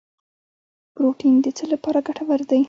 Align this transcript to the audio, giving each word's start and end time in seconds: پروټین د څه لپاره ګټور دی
پروټین 0.95 1.35
د 1.45 1.47
څه 1.57 1.65
لپاره 1.73 1.99
ګټور 2.07 2.41
دی 2.49 2.59